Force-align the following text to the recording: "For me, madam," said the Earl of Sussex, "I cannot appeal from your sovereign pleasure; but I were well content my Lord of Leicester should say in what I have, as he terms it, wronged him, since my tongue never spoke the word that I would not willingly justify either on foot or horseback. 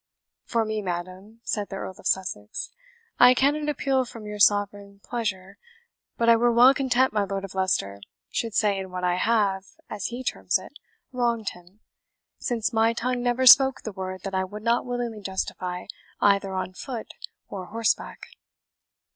"For 0.45 0.65
me, 0.65 0.81
madam," 0.81 1.41
said 1.43 1.69
the 1.69 1.75
Earl 1.75 1.93
of 1.99 2.07
Sussex, 2.07 2.71
"I 3.19 3.35
cannot 3.35 3.69
appeal 3.69 4.03
from 4.03 4.25
your 4.25 4.39
sovereign 4.39 4.99
pleasure; 5.03 5.59
but 6.17 6.27
I 6.27 6.35
were 6.37 6.51
well 6.51 6.73
content 6.73 7.13
my 7.13 7.23
Lord 7.23 7.43
of 7.45 7.53
Leicester 7.53 8.01
should 8.31 8.55
say 8.55 8.79
in 8.79 8.89
what 8.89 9.03
I 9.03 9.17
have, 9.17 9.63
as 9.91 10.07
he 10.07 10.23
terms 10.23 10.57
it, 10.57 10.73
wronged 11.11 11.49
him, 11.49 11.81
since 12.39 12.73
my 12.73 12.93
tongue 12.93 13.21
never 13.21 13.45
spoke 13.45 13.83
the 13.83 13.91
word 13.93 14.21
that 14.23 14.33
I 14.33 14.43
would 14.43 14.63
not 14.63 14.87
willingly 14.87 15.21
justify 15.21 15.85
either 16.19 16.51
on 16.55 16.73
foot 16.73 17.13
or 17.47 17.65
horseback. 17.67 18.23